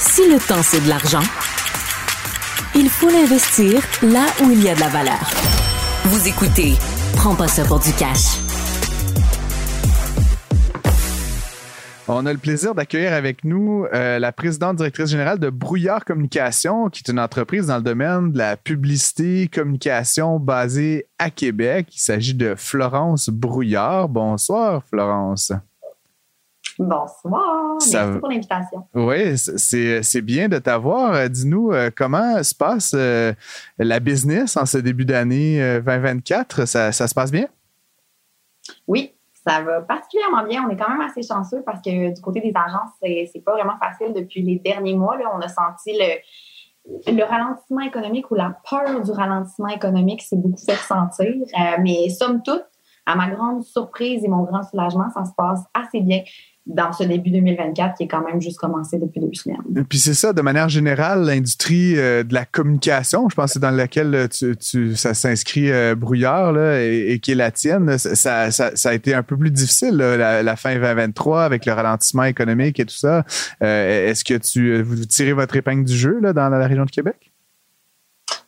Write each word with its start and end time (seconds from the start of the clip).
Si 0.00 0.22
le 0.22 0.38
temps, 0.38 0.62
c'est 0.62 0.82
de 0.82 0.88
l'argent, 0.88 1.20
il 2.74 2.88
faut 2.88 3.10
l'investir 3.10 3.82
là 4.02 4.24
où 4.42 4.50
il 4.50 4.62
y 4.62 4.70
a 4.70 4.74
de 4.74 4.80
la 4.80 4.88
valeur. 4.88 5.30
Vous 6.06 6.26
écoutez 6.26 6.72
Prends 7.16 7.34
pas 7.34 7.48
ça 7.48 7.66
pour 7.66 7.80
du 7.80 7.92
cash. 7.92 8.38
On 12.08 12.24
a 12.24 12.32
le 12.32 12.38
plaisir 12.38 12.74
d'accueillir 12.74 13.12
avec 13.12 13.44
nous 13.44 13.84
euh, 13.92 14.18
la 14.18 14.32
présidente 14.32 14.76
directrice 14.76 15.10
générale 15.10 15.38
de 15.38 15.50
Brouillard 15.50 16.06
Communication, 16.06 16.88
qui 16.88 17.02
est 17.06 17.12
une 17.12 17.20
entreprise 17.20 17.66
dans 17.66 17.76
le 17.76 17.82
domaine 17.82 18.32
de 18.32 18.38
la 18.38 18.56
publicité, 18.56 19.48
communication 19.52 20.40
basée 20.40 21.08
à 21.18 21.28
Québec. 21.28 21.88
Il 21.92 22.00
s'agit 22.00 22.34
de 22.34 22.54
Florence 22.56 23.28
Brouillard. 23.28 24.08
Bonsoir, 24.08 24.82
Florence. 24.88 25.52
Bonsoir. 26.82 27.76
Merci 27.92 28.18
pour 28.18 28.28
l'invitation. 28.30 28.86
Oui, 28.94 29.36
c'est 29.36 30.22
bien 30.22 30.48
de 30.48 30.58
t'avoir. 30.58 31.12
Euh, 31.12 31.28
dis-nous 31.28 31.72
euh, 31.72 31.90
comment 31.94 32.42
se 32.42 32.54
passe 32.54 32.96
la 33.78 34.00
business 34.00 34.56
en 34.56 34.64
ce 34.64 34.78
début 34.78 35.04
d'année 35.04 35.58
2024. 35.84 36.64
Ça, 36.66 36.90
ça 36.90 37.06
se 37.06 37.14
passe 37.14 37.30
bien? 37.30 37.48
Oui, 38.86 39.12
ça 39.46 39.60
va 39.60 39.82
particulièrement 39.82 40.44
bien. 40.44 40.64
On 40.66 40.70
est 40.70 40.76
quand 40.76 40.88
même 40.88 41.02
assez 41.02 41.22
chanceux 41.22 41.62
parce 41.66 41.82
que 41.82 42.14
du 42.14 42.20
côté 42.22 42.40
des 42.40 42.52
agences, 42.54 42.90
c'est 43.00 43.44
pas 43.44 43.52
vraiment 43.52 43.76
facile 43.78 44.14
depuis 44.14 44.42
les 44.42 44.58
derniers 44.58 44.94
mois. 44.94 45.18
Là, 45.18 45.30
on 45.34 45.40
a 45.40 45.48
senti 45.48 45.92
le, 45.92 47.12
le 47.12 47.24
ralentissement 47.24 47.80
économique 47.80 48.30
ou 48.30 48.36
la 48.36 48.56
peur 48.68 49.02
du 49.02 49.10
ralentissement 49.10 49.68
économique 49.68 50.22
s'est 50.22 50.36
beaucoup 50.36 50.64
fait 50.64 50.76
sentir. 50.76 51.28
Euh, 51.28 51.76
mais 51.82 52.08
somme 52.08 52.42
toute, 52.42 52.64
à 53.06 53.16
ma 53.16 53.28
grande 53.28 53.62
surprise 53.62 54.24
et 54.24 54.28
mon 54.28 54.44
grand 54.44 54.62
soulagement, 54.62 55.10
ça 55.10 55.24
se 55.24 55.32
passe 55.36 55.60
assez 55.74 56.00
bien 56.00 56.22
dans 56.66 56.92
ce 56.92 57.04
début 57.04 57.30
2024 57.30 57.96
qui 57.96 58.04
est 58.04 58.08
quand 58.08 58.24
même 58.24 58.40
juste 58.40 58.58
commencé 58.58 58.98
depuis 58.98 59.20
deux 59.20 59.32
semaines. 59.32 59.84
Puis 59.88 59.98
c'est 59.98 60.14
ça, 60.14 60.32
de 60.32 60.42
manière 60.42 60.68
générale, 60.68 61.24
l'industrie 61.24 61.94
euh, 61.96 62.22
de 62.22 62.34
la 62.34 62.44
communication, 62.44 63.28
je 63.28 63.34
pense 63.34 63.46
que 63.46 63.52
c'est 63.54 63.60
dans 63.60 63.70
laquelle 63.70 64.14
euh, 64.14 64.54
tu, 64.58 64.94
ça 64.94 65.14
s'inscrit 65.14 65.70
euh, 65.70 65.94
brouillard 65.94 66.52
là, 66.52 66.82
et, 66.82 67.18
qui 67.20 67.32
est 67.32 67.34
la 67.34 67.50
tienne, 67.50 67.98
ça, 67.98 68.50
ça, 68.50 68.76
ça, 68.76 68.88
a 68.88 68.94
été 68.94 69.14
un 69.14 69.22
peu 69.22 69.36
plus 69.36 69.50
difficile 69.50 69.96
la, 69.96 70.56
fin 70.56 70.74
2023 70.74 71.44
avec 71.44 71.66
le 71.66 71.72
ralentissement 71.72 72.24
économique 72.24 72.78
et 72.78 72.84
tout 72.84 72.94
ça. 72.94 73.24
Est-ce 73.60 74.24
que 74.24 74.34
tu 74.34 74.82
vous 74.82 75.04
tirez 75.06 75.32
votre 75.32 75.56
épingle 75.56 75.84
du 75.84 75.96
jeu 75.96 76.20
là, 76.20 76.32
dans 76.32 76.48
la 76.48 76.66
région 76.66 76.84
de 76.84 76.90
Québec? 76.90 77.29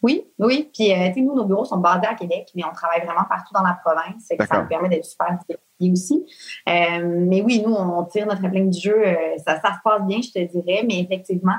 Oui, 0.03 0.25
oui. 0.39 0.69
Puis, 0.75 0.93
euh, 0.93 1.13
nous, 1.17 1.35
nos 1.35 1.45
bureaux 1.45 1.65
sont 1.65 1.79
basés 1.79 2.07
à 2.07 2.15
Québec, 2.15 2.51
mais 2.57 2.65
on 2.65 2.73
travaille 2.73 3.05
vraiment 3.05 3.25
partout 3.29 3.55
dans 3.55 3.63
la 3.63 3.79
province. 3.85 4.29
Et 4.31 4.37
ça 4.45 4.61
nous 4.61 4.69
permet 4.69 4.89
d'être 4.89 5.05
super 5.05 5.29
diversifiés 5.29 5.93
aussi. 5.93 6.27
Euh, 6.69 7.25
mais 7.29 7.41
oui, 7.41 7.63
nous, 7.65 7.73
on 7.73 8.05
tire 8.05 8.27
notre 8.27 8.45
épingle 8.45 8.71
du 8.71 8.81
jeu. 8.81 9.07
Euh, 9.07 9.37
ça, 9.47 9.61
ça 9.61 9.75
se 9.75 9.79
passe 9.85 10.03
bien, 10.03 10.21
je 10.21 10.33
te 10.33 10.41
dirais. 10.41 10.85
Mais 10.89 11.01
effectivement, 11.01 11.55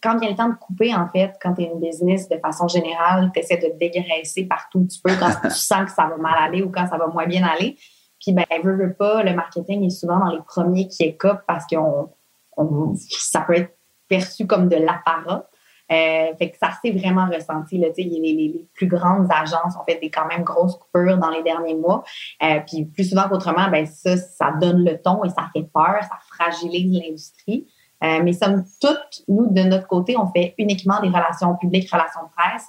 quand 0.00 0.18
vient 0.18 0.30
le 0.30 0.36
temps 0.36 0.48
de 0.48 0.54
couper, 0.54 0.94
en 0.94 1.08
fait, 1.08 1.32
quand 1.42 1.54
tu 1.54 1.62
es 1.62 1.64
une 1.64 1.80
business 1.80 2.28
de 2.28 2.38
façon 2.38 2.68
générale, 2.68 3.32
tu 3.34 3.40
essaies 3.40 3.56
de 3.56 3.76
dégraisser 3.78 4.44
partout 4.44 4.78
où 4.78 4.86
tu 4.86 5.00
peux 5.02 5.14
quand 5.18 5.32
tu 5.42 5.50
sens 5.50 5.86
que 5.86 5.90
ça 5.90 6.06
va 6.06 6.16
mal 6.18 6.34
aller 6.38 6.62
ou 6.62 6.70
quand 6.70 6.86
ça 6.86 6.98
va 6.98 7.08
moins 7.08 7.26
bien 7.26 7.44
aller. 7.44 7.76
Puis, 8.20 8.32
ben, 8.32 8.44
veut, 8.62 8.76
veut 8.76 8.94
pas, 8.94 9.24
le 9.24 9.34
marketing 9.34 9.84
est 9.84 9.90
souvent 9.90 10.20
dans 10.20 10.30
les 10.30 10.42
premiers 10.46 10.86
qui 10.86 11.02
écopent 11.02 11.42
parce 11.48 11.66
que 11.66 11.76
ça 13.08 13.40
peut 13.40 13.56
être 13.56 13.76
perçu 14.08 14.46
comme 14.46 14.68
de 14.68 14.76
l'apparat. 14.76 15.48
Euh, 15.92 16.34
fait 16.36 16.50
que 16.50 16.58
ça 16.58 16.70
s'est 16.82 16.90
vraiment 16.90 17.26
ressenti. 17.26 17.78
Là, 17.78 17.88
les, 17.96 18.04
les, 18.04 18.66
plus 18.74 18.88
grandes 18.88 19.28
agences 19.30 19.76
ont 19.80 19.84
fait 19.88 20.00
des 20.00 20.10
quand 20.10 20.26
même 20.26 20.42
grosses 20.42 20.76
coupures 20.76 21.18
dans 21.18 21.30
les 21.30 21.42
derniers 21.42 21.74
mois. 21.74 22.02
Euh, 22.42 22.60
puis 22.66 22.84
plus 22.84 23.08
souvent 23.08 23.28
qu'autrement, 23.28 23.68
ben 23.70 23.86
ça, 23.86 24.16
ça 24.16 24.52
donne 24.60 24.84
le 24.84 25.00
ton 25.00 25.22
et 25.24 25.28
ça 25.28 25.48
fait 25.52 25.68
peur, 25.72 25.98
ça 26.02 26.18
fragilise 26.28 27.00
l'industrie. 27.00 27.66
Euh, 28.04 28.20
mais 28.22 28.32
somme 28.32 28.64
toute, 28.80 29.24
nous, 29.28 29.48
de 29.50 29.62
notre 29.62 29.86
côté, 29.86 30.16
on 30.18 30.26
fait 30.26 30.54
uniquement 30.58 31.00
des 31.00 31.08
relations 31.08 31.56
publiques, 31.56 31.90
relations 31.90 32.28
presse. 32.36 32.66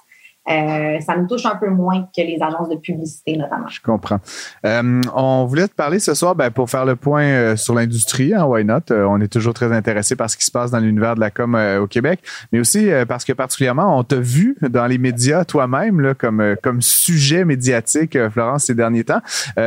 Euh, 0.48 1.00
ça 1.00 1.16
nous 1.16 1.26
touche 1.26 1.44
un 1.44 1.56
peu 1.56 1.68
moins 1.68 2.08
que 2.16 2.22
les 2.22 2.38
agences 2.40 2.68
de 2.68 2.76
publicité, 2.76 3.36
notamment. 3.36 3.68
Je 3.68 3.80
comprends. 3.80 4.20
Euh, 4.64 5.00
on 5.14 5.44
voulait 5.44 5.68
te 5.68 5.74
parler 5.74 5.98
ce 5.98 6.14
soir 6.14 6.34
ben, 6.34 6.50
pour 6.50 6.70
faire 6.70 6.86
le 6.86 6.96
point 6.96 7.24
euh, 7.24 7.56
sur 7.56 7.74
l'industrie, 7.74 8.34
hein, 8.34 8.44
why 8.44 8.64
not? 8.64 8.78
on 8.90 9.20
est 9.20 9.28
toujours 9.28 9.54
très 9.54 9.72
intéressé 9.72 10.16
par 10.16 10.30
ce 10.30 10.36
qui 10.36 10.44
se 10.44 10.50
passe 10.50 10.70
dans 10.70 10.78
l'univers 10.78 11.14
de 11.14 11.20
la 11.20 11.30
com 11.30 11.54
au 11.80 11.86
Québec, 11.86 12.20
mais 12.52 12.60
aussi 12.60 12.88
parce 13.08 13.24
que 13.24 13.32
particulièrement, 13.32 13.98
on 13.98 14.04
t'a 14.04 14.16
vu 14.16 14.56
dans 14.60 14.86
les 14.86 14.98
médias 14.98 15.44
toi-même 15.44 16.14
comme, 16.16 16.56
comme 16.62 16.80
sujet 16.80 17.44
médiatique, 17.44 18.16
Florence, 18.30 18.64
ces 18.64 18.74
derniers 18.74 19.04
temps, 19.04 19.20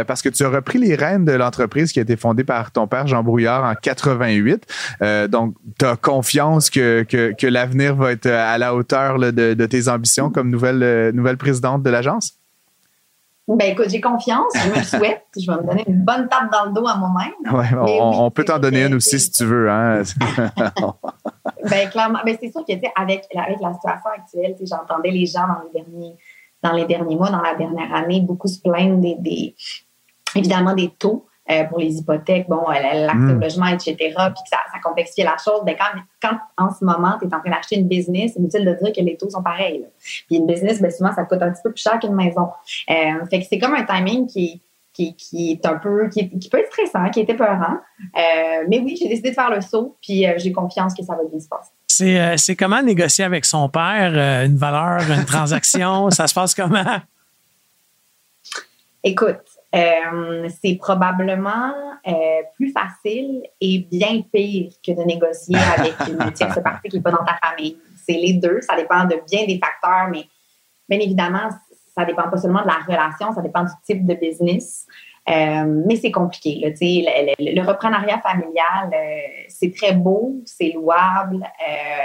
parce 0.08 0.22
que 0.22 0.30
tu 0.30 0.44
as 0.44 0.50
repris 0.50 0.80
les 0.80 0.96
rênes 0.96 1.26
de 1.26 1.34
l'entreprise 1.34 1.92
qui 1.92 2.00
a 2.00 2.02
été 2.02 2.16
fondée 2.16 2.44
par 2.44 2.72
ton 2.72 2.88
père 2.88 3.08
Jean 3.08 3.24
Brouillard 3.24 3.64
en 3.64 3.76
88. 3.76 4.66
donc, 5.30 5.56
tu 5.78 5.86
as 5.86 5.96
confiance 5.96 6.70
que, 6.70 7.04
que, 7.04 7.48
l'avenir 7.48 7.96
va 7.96 8.12
être 8.12 8.28
à 8.28 8.58
la 8.58 8.74
hauteur 8.74 9.20
de, 9.20 9.54
de 9.54 9.66
tes 9.66 9.88
ambitions 9.88 10.30
comme 10.30 10.50
nouvelle 10.50 10.71
euh, 10.80 11.12
nouvelle, 11.12 11.38
présidente 11.38 11.84
de 11.84 11.90
l'agence? 11.90 12.34
Ben 13.48 13.72
écoute, 13.72 13.90
j'ai 13.90 14.00
confiance, 14.00 14.54
je 14.56 14.70
me 14.70 14.76
le 14.76 14.84
souhaite. 14.84 15.26
Je 15.38 15.46
vais 15.46 15.58
me 15.58 15.68
donner 15.68 15.84
une 15.88 16.04
bonne 16.04 16.30
tape 16.30 16.50
dans 16.52 16.66
le 16.66 16.72
dos 16.72 16.88
à 16.88 16.96
moi-même. 16.96 17.34
Ouais, 17.52 17.68
on, 17.78 18.32
peut 18.32 18.46
t'en 18.46 18.60
donner 18.60 18.86
une 18.86 18.94
aussi 18.94 19.20
si 19.20 19.32
tu 19.32 19.46
veux. 19.46 19.70
Hein? 19.70 20.04
ben 21.70 21.90
clairement, 21.90 22.20
ben, 22.24 22.38
c'est 22.40 22.52
sûr 22.52 22.64
que 22.66 22.74
avec, 22.96 23.28
avec 23.36 23.60
la 23.60 23.74
situation 23.74 24.10
actuelle, 24.16 24.56
j'entendais 24.64 25.12
les 25.12 25.26
gens 25.26 25.48
dans 25.48 25.64
les 25.66 25.82
derniers 25.82 26.16
dans 26.64 26.74
les 26.74 26.86
derniers 26.86 27.16
mois, 27.16 27.32
dans 27.32 27.42
la 27.42 27.56
dernière 27.56 27.94
année, 27.94 28.22
beaucoup 28.22 28.48
se 28.48 28.60
plaindre 28.62 29.02
des 29.02 29.56
évidemment 30.36 30.74
des 30.74 30.90
taux. 30.90 31.26
Euh, 31.52 31.64
pour 31.66 31.80
les 31.80 31.98
hypothèques, 31.98 32.48
bon, 32.48 32.64
euh, 32.70 32.74
l'accès 32.74 33.34
au 33.34 33.36
hmm. 33.36 33.42
logement, 33.42 33.66
etc., 33.66 33.96
puis 33.98 34.14
que 34.16 34.50
ça, 34.50 34.60
ça 34.72 34.80
complexifie 34.82 35.24
la 35.24 35.36
chose, 35.44 35.62
ben 35.66 35.76
quand, 35.78 36.00
quand 36.22 36.38
en 36.58 36.74
ce 36.74 36.86
moment, 36.86 37.18
tu 37.20 37.28
es 37.28 37.34
en 37.34 37.40
train 37.40 37.50
d'acheter 37.50 37.78
une 37.78 37.88
business, 37.88 38.34
c'est 38.34 38.40
inutile 38.40 38.64
de 38.64 38.74
dire 38.82 38.94
que 38.96 39.02
les 39.02 39.18
taux 39.18 39.30
sont 39.30 39.44
pareils. 39.44 39.86
Puis 40.28 40.38
une 40.38 40.46
business, 40.46 40.82
ben 40.82 40.90
souvent, 40.90 41.14
ça 41.14 41.24
coûte 41.26 41.42
un 41.42 41.52
petit 41.52 41.62
peu 41.62 41.72
plus 41.72 41.82
cher 41.82 42.00
qu'une 42.00 42.16
maison. 42.16 42.48
Euh, 42.90 43.26
fait 43.30 43.42
que 43.42 43.46
c'est 43.50 43.60
comme 43.60 43.74
un 43.74 43.84
timing 43.84 44.28
qui, 44.28 44.62
qui, 44.94 45.14
qui 45.16 45.52
est 45.52 45.66
un 45.66 45.76
peu, 45.76 46.08
qui, 46.08 46.30
qui, 46.30 46.50
peut 46.50 46.60
être 46.60 46.72
stressant, 46.72 47.10
qui 47.10 47.20
est 47.20 47.30
épeurant. 47.30 47.78
Euh, 48.16 48.66
mais 48.70 48.80
oui, 48.80 48.96
j'ai 48.98 49.10
décidé 49.10 49.32
de 49.32 49.36
faire 49.36 49.50
le 49.50 49.60
saut, 49.60 49.98
puis 50.02 50.26
j'ai 50.38 50.52
confiance 50.54 50.94
que 50.94 51.04
ça 51.04 51.16
va 51.16 51.24
bien 51.30 51.40
se 51.40 51.50
passer. 51.50 51.72
C'est, 51.88 52.38
c'est 52.38 52.56
comment 52.56 52.82
négocier 52.82 53.26
avec 53.26 53.44
son 53.44 53.68
père 53.68 54.14
une 54.46 54.56
valeur, 54.56 55.02
une 55.12 55.26
transaction? 55.26 56.10
ça 56.12 56.28
se 56.28 56.34
passe 56.34 56.56
comment? 56.56 57.02
Écoute, 59.04 59.40
euh, 59.74 60.50
c'est 60.62 60.76
probablement 60.76 61.74
euh, 62.06 62.42
plus 62.56 62.74
facile 62.74 63.44
et 63.62 63.80
bien 63.80 64.22
pire 64.32 64.72
que 64.86 64.92
de 64.92 65.04
négocier 65.04 65.56
avec 65.78 65.94
une 66.10 66.32
tierce 66.34 66.60
partie 66.62 66.90
qui 66.90 66.98
n'est 66.98 67.02
pas 67.02 67.12
dans 67.12 67.24
ta 67.24 67.40
famille. 67.42 67.78
C'est 68.06 68.14
les 68.14 68.34
deux. 68.34 68.60
Ça 68.62 68.76
dépend 68.76 69.06
de 69.06 69.16
bien 69.30 69.46
des 69.46 69.60
facteurs, 69.60 70.10
mais 70.12 70.26
bien 70.90 71.00
évidemment, 71.00 71.50
ça 71.96 72.04
dépend 72.04 72.30
pas 72.30 72.38
seulement 72.38 72.64
de 72.64 72.68
la 72.68 72.80
relation, 72.86 73.34
ça 73.34 73.42
dépend 73.42 73.64
du 73.64 73.72
type 73.86 74.06
de 74.06 74.14
business. 74.16 74.86
Euh, 75.30 75.84
mais 75.88 75.96
c'est 75.96 76.12
compliqué. 76.12 76.60
Là, 76.62 76.70
le, 76.70 77.34
le, 77.40 77.62
le 77.62 77.68
reprenariat 77.68 78.20
familial, 78.20 78.92
euh, 78.92 79.44
c'est 79.48 79.74
très 79.74 79.94
beau, 79.94 80.42
c'est 80.46 80.72
louable. 80.74 81.48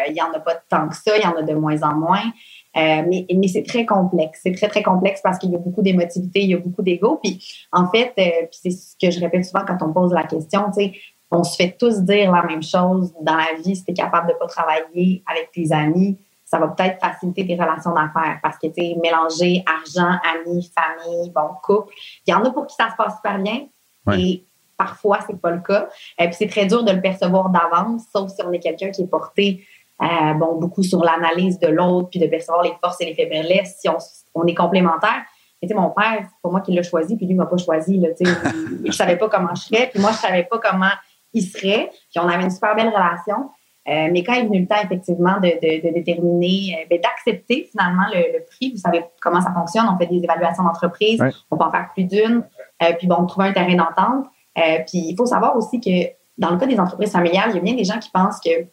Il 0.06 0.12
n'y 0.12 0.20
en 0.20 0.32
a 0.32 0.38
pas 0.38 0.54
tant 0.68 0.88
que 0.88 0.94
ça, 0.94 1.16
il 1.16 1.22
y 1.22 1.26
en 1.26 1.34
a 1.34 1.42
de 1.42 1.54
moins 1.54 1.82
en 1.82 1.94
moins. 1.94 2.30
Euh, 2.76 3.02
mais, 3.08 3.26
mais 3.34 3.48
c'est 3.48 3.62
très 3.62 3.86
complexe. 3.86 4.40
C'est 4.42 4.52
très, 4.52 4.68
très 4.68 4.82
complexe 4.82 5.20
parce 5.22 5.38
qu'il 5.38 5.50
y 5.50 5.54
a 5.54 5.58
beaucoup 5.58 5.82
d'émotivité, 5.82 6.42
il 6.42 6.50
y 6.50 6.54
a 6.54 6.58
beaucoup 6.58 6.82
d'ego. 6.82 7.18
Puis, 7.22 7.66
en 7.72 7.88
fait, 7.88 8.12
euh, 8.18 8.46
puis 8.50 8.58
c'est 8.62 8.70
ce 8.70 8.94
que 9.00 9.10
je 9.10 9.20
répète 9.20 9.44
souvent 9.44 9.64
quand 9.66 9.78
on 9.82 9.92
pose 9.92 10.12
la 10.12 10.24
question, 10.24 10.66
tu 10.66 10.84
sais, 10.84 10.92
on 11.30 11.42
se 11.42 11.56
fait 11.56 11.76
tous 11.78 12.02
dire 12.02 12.30
la 12.30 12.42
même 12.42 12.62
chose 12.62 13.12
dans 13.22 13.36
la 13.36 13.54
vie. 13.62 13.74
Si 13.74 13.84
tu 13.84 13.92
es 13.92 13.94
capable 13.94 14.28
de 14.28 14.34
pas 14.34 14.46
travailler 14.46 15.22
avec 15.26 15.50
tes 15.52 15.72
amis, 15.72 16.18
ça 16.44 16.58
va 16.58 16.68
peut-être 16.68 17.00
faciliter 17.00 17.46
tes 17.46 17.54
relations 17.54 17.92
d'affaires 17.92 18.38
parce 18.42 18.58
que, 18.58 18.68
tu 18.68 18.74
sais, 18.74 18.96
mélanger 19.02 19.64
argent, 19.66 20.18
amis, 20.34 20.70
famille, 20.74 21.30
bon, 21.30 21.48
couple. 21.62 21.94
Il 22.26 22.30
y 22.30 22.34
en 22.34 22.44
a 22.44 22.50
pour 22.50 22.66
qui 22.66 22.76
ça 22.76 22.90
se 22.90 22.96
passe 22.96 23.16
super 23.16 23.38
bien. 23.38 23.66
Et 24.12 24.44
parfois, 24.76 25.18
c'est 25.26 25.40
pas 25.40 25.50
le 25.50 25.60
cas. 25.60 25.88
Et 26.18 26.24
euh, 26.24 26.26
puis, 26.26 26.36
c'est 26.38 26.46
très 26.46 26.66
dur 26.66 26.84
de 26.84 26.92
le 26.92 27.00
percevoir 27.00 27.50
d'avance, 27.50 28.04
sauf 28.12 28.30
si 28.30 28.40
on 28.44 28.52
est 28.52 28.60
quelqu'un 28.60 28.90
qui 28.90 29.02
est 29.02 29.06
porté 29.06 29.66
euh, 30.02 30.34
bon, 30.34 30.56
beaucoup 30.56 30.82
sur 30.82 31.02
l'analyse 31.02 31.58
de 31.58 31.68
l'autre, 31.68 32.10
puis 32.10 32.20
de 32.20 32.26
percevoir 32.26 32.62
les 32.62 32.72
forces 32.82 33.00
et 33.00 33.06
les 33.06 33.14
faiblesses, 33.14 33.76
si 33.80 33.88
on, 33.88 33.96
on 34.34 34.46
est 34.46 34.54
complémentaires. 34.54 35.24
Et, 35.62 35.74
mon 35.74 35.90
père, 35.90 36.18
c'est 36.20 36.42
pas 36.42 36.50
moi 36.50 36.60
qui 36.60 36.72
l'a 36.72 36.82
choisi, 36.82 37.16
puis 37.16 37.26
lui 37.26 37.34
m'a 37.34 37.46
pas 37.46 37.56
choisi. 37.56 37.98
Là, 37.98 38.08
je 38.84 38.92
savais 38.92 39.16
pas 39.16 39.28
comment 39.28 39.54
je 39.54 39.62
serais, 39.62 39.88
puis 39.92 40.00
moi, 40.00 40.12
je 40.12 40.18
savais 40.18 40.44
pas 40.44 40.58
comment 40.58 40.92
il 41.32 41.42
serait. 41.42 41.90
Puis 42.10 42.20
on 42.20 42.28
avait 42.28 42.44
une 42.44 42.50
super 42.50 42.76
belle 42.76 42.88
relation. 42.88 43.50
Euh, 43.88 44.08
mais 44.10 44.24
quand 44.24 44.34
est 44.34 44.44
venu 44.44 44.60
le 44.60 44.66
temps, 44.66 44.82
effectivement, 44.82 45.38
de, 45.40 45.48
de, 45.48 45.88
de 45.88 45.94
déterminer, 45.94 46.76
euh, 46.76 46.86
ben, 46.90 47.00
d'accepter 47.00 47.68
finalement 47.70 48.06
le, 48.12 48.44
prix, 48.44 48.72
vous 48.72 48.78
savez 48.78 49.04
comment 49.20 49.40
ça 49.40 49.52
fonctionne, 49.52 49.86
on 49.88 49.96
fait 49.96 50.06
des 50.06 50.24
évaluations 50.24 50.64
d'entreprise, 50.64 51.22
on 51.50 51.56
peut 51.56 51.64
en 51.64 51.70
faire 51.70 51.90
plus 51.94 52.04
d'une, 52.04 52.44
euh, 52.82 52.92
puis 52.98 53.06
bon, 53.06 53.24
trouver 53.26 53.48
un 53.48 53.52
terrain 53.52 53.76
d'entente. 53.76 54.26
Euh, 54.58 54.78
puis 54.86 54.98
il 54.98 55.16
faut 55.16 55.26
savoir 55.26 55.56
aussi 55.56 55.80
que 55.80 56.10
dans 56.36 56.50
le 56.50 56.58
cas 56.58 56.66
des 56.66 56.80
entreprises 56.80 57.12
familiales, 57.12 57.50
il 57.50 57.56
y 57.56 57.58
a 57.58 57.62
bien 57.62 57.74
des 57.74 57.84
gens 57.84 57.98
qui 57.98 58.10
pensent 58.10 58.40
que 58.40 58.66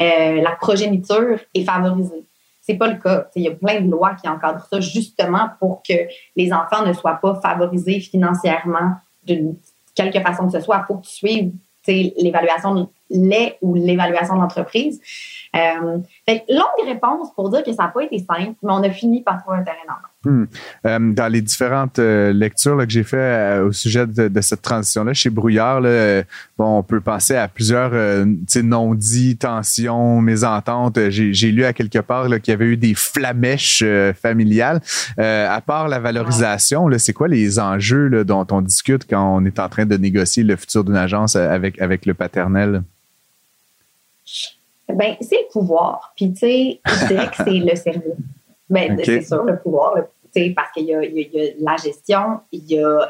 euh, 0.00 0.40
la 0.40 0.52
progéniture 0.52 1.38
est 1.54 1.64
favorisée. 1.64 2.24
C'est 2.60 2.76
pas 2.76 2.88
le 2.88 2.98
cas. 2.98 3.28
Il 3.34 3.42
y 3.42 3.48
a 3.48 3.52
plein 3.52 3.80
de 3.80 3.90
lois 3.90 4.14
qui 4.14 4.28
encadrent 4.28 4.66
ça 4.66 4.80
justement 4.80 5.50
pour 5.58 5.82
que 5.86 5.94
les 6.36 6.52
enfants 6.52 6.84
ne 6.86 6.92
soient 6.92 7.16
pas 7.16 7.40
favorisés 7.40 8.00
financièrement 8.00 8.94
d'une 9.24 9.56
quelque 9.94 10.20
façon 10.20 10.46
que 10.46 10.52
ce 10.52 10.60
soit. 10.60 10.82
Il 10.82 10.84
faut 10.86 10.96
que 10.96 11.06
tu 11.06 11.12
suives 11.12 11.52
l'évaluation 11.86 12.90
les 13.10 13.56
ou 13.60 13.74
l'évaluation 13.74 14.36
de 14.36 14.40
l'entreprise. 14.40 15.00
Euh, 15.56 15.98
longue 16.48 16.86
réponse 16.86 17.32
pour 17.34 17.50
dire 17.50 17.64
que 17.64 17.72
ça 17.72 17.84
n'a 17.84 17.88
pas 17.88 18.04
été 18.04 18.18
simple, 18.18 18.54
mais 18.62 18.72
on 18.72 18.82
a 18.82 18.90
fini 18.90 19.22
par 19.22 19.42
trouver 19.42 19.58
un 19.58 19.62
terrain 19.62 19.76
d'entente. 19.86 20.09
Hmm. 20.22 20.44
Euh, 20.84 21.12
dans 21.14 21.28
les 21.28 21.40
différentes 21.40 21.98
euh, 21.98 22.30
lectures 22.34 22.76
là, 22.76 22.84
que 22.84 22.92
j'ai 22.92 23.04
fait 23.04 23.16
euh, 23.16 23.68
au 23.68 23.72
sujet 23.72 24.06
de, 24.06 24.28
de 24.28 24.40
cette 24.42 24.60
transition-là, 24.60 25.14
chez 25.14 25.30
Brouillard, 25.30 25.80
là, 25.80 26.22
bon, 26.58 26.78
on 26.78 26.82
peut 26.82 27.00
penser 27.00 27.36
à 27.36 27.48
plusieurs 27.48 27.92
non-dits, 28.62 29.38
tensions, 29.38 30.20
mésententes. 30.20 30.98
J'ai 31.08 31.52
lu 31.52 31.64
à 31.64 31.72
quelque 31.72 32.00
part 32.00 32.26
qu'il 32.26 32.48
y 32.48 32.50
avait 32.50 32.66
eu 32.66 32.76
des 32.76 32.92
flamèches 32.94 33.82
familiales. 34.20 34.82
à 35.16 35.60
part 35.64 35.88
la 35.88 35.98
valorisation, 35.98 36.86
c'est 36.98 37.14
quoi 37.14 37.28
les 37.28 37.58
enjeux 37.58 38.08
là, 38.08 38.24
dont 38.24 38.46
on 38.50 38.60
discute 38.60 39.06
quand 39.08 39.36
on 39.36 39.44
est 39.46 39.58
en 39.58 39.70
train 39.70 39.86
de 39.86 39.96
négocier 39.96 40.42
le 40.42 40.56
futur 40.56 40.84
d'une 40.84 40.96
agence 40.96 41.34
avec, 41.34 41.80
avec 41.80 42.04
le 42.04 42.12
paternel? 42.12 42.82
Ben, 44.94 45.16
c'est 45.20 45.36
le 45.36 45.52
pouvoir. 45.52 46.12
Puis, 46.16 46.32
tu 46.32 46.40
sais, 46.40 46.80
je 46.86 47.06
dirais 47.06 47.28
que 47.28 47.36
c'est 47.36 47.50
le 47.50 47.76
service. 47.76 48.02
Ben, 48.70 48.98
c'est 49.04 49.22
sûr, 49.22 49.42
le 49.44 49.58
pouvoir, 49.58 49.94
parce 50.54 50.72
qu'il 50.72 50.84
y, 50.84 50.88
y, 50.88 50.92
a 50.92 51.52
la 51.58 51.76
gestion, 51.76 52.40
il 52.52 52.70
y 52.70 52.78
a 52.78 52.86
euh, 52.86 53.08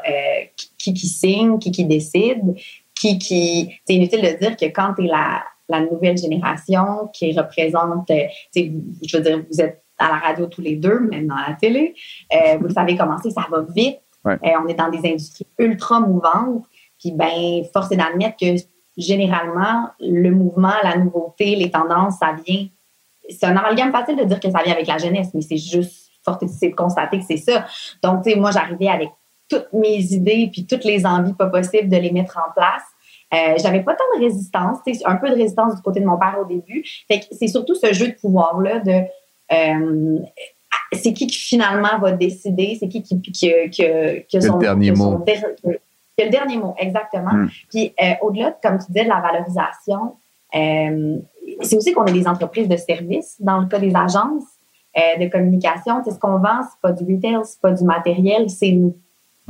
qui, 0.77 0.93
qui 0.93 1.07
signe, 1.07 1.59
qui, 1.59 1.71
qui 1.71 1.85
décide, 1.85 2.55
qui, 2.95 3.17
qui. 3.17 3.79
C'est 3.85 3.95
inutile 3.95 4.21
de 4.21 4.39
dire 4.39 4.57
que 4.57 4.65
quand 4.65 4.95
tu 4.95 5.05
es 5.05 5.07
la, 5.07 5.43
la 5.69 5.81
nouvelle 5.81 6.17
génération 6.17 7.09
qui 7.13 7.37
représente, 7.37 8.09
euh, 8.09 8.23
je 8.55 9.17
veux 9.17 9.23
dire, 9.23 9.43
vous 9.49 9.61
êtes 9.61 9.83
à 9.97 10.07
la 10.09 10.17
radio 10.17 10.47
tous 10.47 10.61
les 10.61 10.75
deux, 10.75 10.99
même 10.99 11.27
dans 11.27 11.35
la 11.35 11.53
télé, 11.53 11.93
euh, 12.33 12.57
vous 12.59 12.69
savez 12.69 12.97
comment 12.97 13.17
c'est, 13.21 13.29
ça 13.29 13.45
va 13.51 13.63
vite. 13.75 13.99
on 14.25 14.67
est 14.67 14.73
dans 14.73 14.89
des 14.89 15.07
industries 15.07 15.45
ultra 15.59 15.99
mouvantes. 15.99 16.65
Puis, 16.99 17.11
ben, 17.11 17.63
force 17.73 17.91
est 17.91 17.97
d'admettre 17.97 18.37
que 18.39 18.55
généralement, 18.97 19.89
le 19.99 20.29
mouvement, 20.31 20.73
la 20.83 20.97
nouveauté, 20.97 21.55
les 21.55 21.69
tendances, 21.71 22.17
ça 22.19 22.35
vient. 22.45 22.67
C'est 23.31 23.45
un 23.45 23.55
amalgame 23.55 23.91
facile 23.91 24.15
de 24.15 24.23
dire 24.23 24.39
que 24.39 24.49
ça 24.49 24.61
vient 24.63 24.73
avec 24.73 24.87
la 24.87 24.97
jeunesse, 24.97 25.29
mais 25.33 25.41
c'est 25.41 25.57
juste 25.57 26.11
forte 26.23 26.43
c'est 26.47 26.69
de 26.69 26.75
constater 26.75 27.19
que 27.19 27.25
c'est 27.27 27.37
ça. 27.37 27.65
Donc, 28.03 28.23
tu 28.23 28.31
sais, 28.31 28.35
moi, 28.37 28.51
j'arrivais 28.51 28.87
avec 28.87 29.09
toutes 29.49 29.73
mes 29.73 29.99
idées 30.13 30.49
puis 30.51 30.65
toutes 30.65 30.83
les 30.83 31.05
envies 31.05 31.33
pas 31.33 31.47
possibles 31.47 31.89
de 31.89 31.97
les 31.97 32.11
mettre 32.11 32.37
en 32.37 32.51
place. 32.53 32.83
Euh, 33.33 33.55
j'avais 33.61 33.81
pas 33.81 33.95
tant 33.95 34.03
de 34.17 34.23
résistance, 34.23 34.79
un 35.05 35.15
peu 35.15 35.29
de 35.29 35.35
résistance 35.35 35.75
du 35.75 35.81
côté 35.81 35.99
de 35.99 36.05
mon 36.05 36.17
père 36.17 36.37
au 36.39 36.45
début. 36.45 36.83
Fait 37.07 37.19
que 37.19 37.25
c'est 37.31 37.47
surtout 37.47 37.75
ce 37.75 37.93
jeu 37.93 38.09
de 38.09 38.13
pouvoir 38.13 38.59
là 38.59 38.79
de 38.79 39.03
euh, 39.53 40.19
c'est 40.93 41.13
qui 41.13 41.27
qui 41.27 41.37
finalement 41.37 41.97
va 41.99 42.11
décider, 42.11 42.77
c'est 42.79 42.87
qui 42.87 43.01
qui, 43.01 43.21
qui, 43.21 43.31
son, 44.41 44.57
le 44.57 44.59
dernier 44.59 44.91
mot. 44.91 45.23
le 45.25 46.29
dernier 46.29 46.57
mot, 46.57 46.75
exactement. 46.77 47.31
Hmm. 47.31 47.49
Puis 47.69 47.93
euh, 48.01 48.13
au-delà, 48.21 48.55
comme 48.61 48.77
tu 48.77 48.91
disais, 48.91 49.05
de 49.05 49.09
la 49.09 49.21
valorisation, 49.21 50.15
euh, 50.55 51.17
c'est 51.61 51.77
aussi 51.77 51.93
qu'on 51.93 52.05
est 52.05 52.13
des 52.13 52.27
entreprises 52.27 52.67
de 52.67 52.77
services. 52.77 53.35
Dans 53.39 53.59
le 53.59 53.67
cas 53.67 53.79
des 53.79 53.95
agences 53.95 54.43
euh, 54.97 55.19
de 55.19 55.29
communication, 55.29 56.01
c'est 56.03 56.11
ce 56.11 56.19
qu'on 56.19 56.37
vend, 56.37 56.61
c'est 56.63 56.81
pas 56.81 56.91
du 56.91 57.03
retail, 57.03 57.39
c'est 57.43 57.61
pas 57.61 57.71
du 57.71 57.83
matériel, 57.83 58.49
c'est 58.49 58.71
nous. 58.71 58.95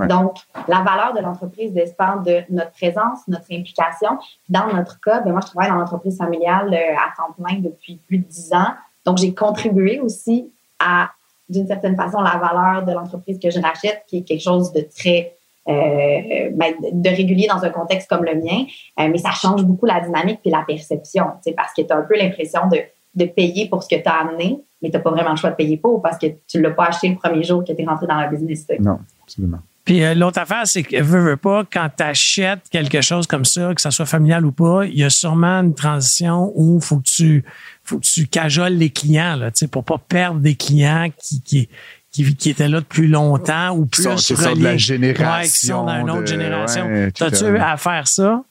Donc, 0.07 0.38
la 0.68 0.81
valeur 0.81 1.13
de 1.13 1.19
l'entreprise 1.19 1.74
dépend 1.74 2.15
de 2.21 2.42
notre 2.50 2.71
présence, 2.71 3.19
notre 3.27 3.45
implication. 3.51 4.18
Dans 4.50 4.65
notre 4.74 5.00
cas, 5.00 5.21
ben 5.21 5.31
moi, 5.31 5.42
je 5.44 5.51
travaille 5.51 5.69
dans 5.69 5.75
l'entreprise 5.75 6.18
familiale 6.18 6.74
à 6.74 7.15
temps 7.15 7.33
plein 7.33 7.59
depuis 7.59 8.00
plus 8.07 8.18
de 8.18 8.24
dix 8.24 8.51
ans. 8.51 8.74
Donc, 9.06 9.19
j'ai 9.19 9.36
contribué 9.36 10.00
aussi 10.00 10.51
à, 10.80 11.12
d'une 11.50 11.68
certaine 11.68 11.95
façon, 11.95 12.19
la 12.21 12.38
valeur 12.38 12.83
de 12.83 12.94
l'entreprise 12.94 13.38
que 13.38 13.51
je 13.51 13.59
rachète, 13.59 14.03
qui 14.07 14.18
est 14.18 14.21
quelque 14.24 14.42
chose 14.42 14.71
de 14.71 14.81
très 14.81 15.36
euh, 15.68 16.50
ben, 16.54 16.74
de 16.92 17.10
régulier 17.10 17.48
dans 17.48 17.63
un 17.63 17.69
contexte 17.69 18.10
comme 18.10 18.25
le 18.25 18.36
mien, 18.36 18.66
euh, 19.00 19.10
mais 19.10 19.18
ça 19.18 19.31
change 19.31 19.63
beaucoup 19.63 19.86
la 19.86 20.00
dynamique 20.00 20.40
puis 20.42 20.52
la 20.52 20.63
perception, 20.68 21.25
parce 21.56 21.74
que 21.75 21.81
tu 21.81 21.94
as 21.94 21.98
un 21.98 22.02
peu 22.02 22.18
l'impression 22.18 22.68
de, 22.68 22.80
de 23.16 23.25
payer 23.25 23.69
pour 23.69 23.84
ce 23.84 23.90
que 23.90 24.02
tu 24.02 24.08
as 24.08 24.22
amené, 24.22 24.60
mais 24.81 24.90
tu 24.90 24.98
n'as 24.98 25.04
pas 25.04 25.12
vraiment 25.12 25.31
le 25.31 25.36
choix 25.36 25.52
de 25.52 25.56
payer 25.56 25.78
pour 25.78 26.02
parce 26.02 26.18
que 26.18 26.28
tu 26.48 26.58
ne 26.58 26.63
l'as 26.63 26.72
pas 26.72 26.86
acheté 26.86 27.10
le 27.10 27.16
premier 27.16 27.44
jour 27.44 27.63
que 27.63 27.74
tu 27.74 27.81
es 27.81 27.86
rentré 27.86 28.08
dans 28.08 28.18
la 28.18 28.28
business. 28.28 28.66
Non, 28.80 29.00
absolument. 29.24 29.60
Puis 29.84 30.04
euh, 30.04 30.13
l'autre 30.13 30.40
affaire, 30.40 30.62
c'est 30.66 30.84
que 30.84 31.02
veux, 31.02 31.19
veux 31.19 31.38
pas, 31.38 31.63
quand 31.72 31.90
tu 31.96 32.04
achètes 32.04 32.69
quelque 32.69 33.02
chose 33.02 33.25
comme 33.25 33.46
ça, 33.46 33.74
que 33.74 33.81
ça 33.81 33.90
soit 33.90 34.06
familial 34.06 34.46
ou 34.46 34.52
pas, 34.52 34.86
il 34.86 34.98
y 34.98 35.04
a 35.04 35.10
sûrement 35.10 35.62
une 35.62 35.74
transition 35.74 36.52
où 36.56 36.78
il 36.78 36.84
faut 36.84 36.98
que 36.98 37.10
tu 37.10 37.44
faut 37.84 37.98
que 37.98 38.06
tu 38.06 38.28
cajoles 38.28 38.74
les 38.74 38.92
clients 38.92 39.36
là, 39.36 39.50
pour 39.72 39.84
pas 39.84 39.98
perdre 39.98 40.40
des 40.40 40.56
clients 40.56 41.08
qui, 41.18 41.42
qui, 41.42 41.69
qui, 42.12 42.36
qui 42.36 42.50
étaient 42.50 42.68
là 42.68 42.81
depuis 42.81 43.08
longtemps 43.08 43.72
ou 43.72 43.86
plus 43.86 44.08
qui 44.16 44.36
sont, 44.36 44.54
de 44.54 44.63
la 44.63 44.78
génération. 44.78 45.52
qui 45.52 45.66
sont 45.68 45.86
dans 45.86 46.00
une 46.00 46.10
autre 46.10 46.28
génération. 46.28 46.88
T'as-tu 47.16 47.46
eu 47.46 47.58
à 47.58 47.78
faire 47.78 48.08
ça? 48.08 48.44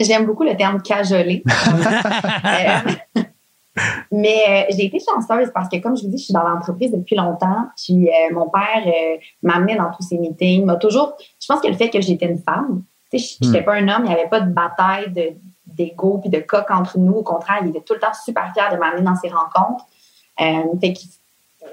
J'aime 0.00 0.26
beaucoup 0.26 0.44
le 0.44 0.56
terme 0.56 0.80
cajoler. 0.82 1.42
Euh, 3.76 3.92
mais 4.12 4.36
euh, 4.48 4.62
j'ai 4.70 4.84
été 4.84 4.98
chanceuse 5.00 5.50
parce 5.52 5.68
que, 5.68 5.78
comme 5.78 5.96
je 5.96 6.02
vous 6.02 6.08
dis, 6.08 6.18
je 6.18 6.26
suis 6.26 6.32
dans 6.32 6.46
l'entreprise 6.46 6.92
depuis 6.92 7.16
longtemps. 7.16 7.66
Puis 7.76 8.08
euh, 8.08 8.32
mon 8.32 8.48
père 8.48 8.84
m'amenait 9.42 9.74
dans 9.74 9.90
tous 9.90 10.04
ses 10.04 10.16
meetings. 10.16 10.64
M'a 10.64 10.76
toujours. 10.76 11.16
Je 11.40 11.46
pense 11.48 11.60
que 11.60 11.66
le 11.66 11.74
fait 11.74 11.90
que 11.90 12.00
j'étais 12.00 12.26
une 12.26 12.38
femme, 12.38 12.84
tu 13.10 13.18
sais, 13.18 13.36
j'étais 13.42 13.62
hmm. 13.62 13.64
pas 13.64 13.74
un 13.74 13.88
homme, 13.88 14.02
il 14.04 14.10
n'y 14.10 14.14
avait 14.14 14.28
pas 14.28 14.40
de 14.40 14.52
bataille 14.52 15.10
de 15.10 15.32
d'ego 15.66 16.18
puis 16.18 16.30
de 16.30 16.38
coq 16.38 16.70
entre 16.70 16.98
nous. 16.98 17.14
Au 17.14 17.24
contraire, 17.24 17.58
il 17.62 17.70
était 17.70 17.80
tout 17.80 17.94
le 17.94 18.00
temps 18.00 18.14
super 18.24 18.52
fier 18.52 18.72
de 18.72 18.76
m'amener 18.76 19.02
dans 19.02 19.16
ses 19.16 19.28
rencontres. 19.28 19.86
fait 20.38 20.92
qu'il 20.92 21.10